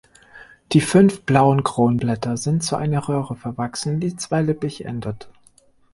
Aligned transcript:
Die 0.71 0.81
fünf 0.81 1.25
blauen 1.27 1.63
Kronblätter 1.63 2.35
sind 2.35 2.63
zu 2.63 2.75
einer 2.75 3.07
Röhre 3.07 3.35
verwachsen, 3.35 3.99
die 3.99 4.15
zweilippig 4.15 4.85
endet. 4.85 5.29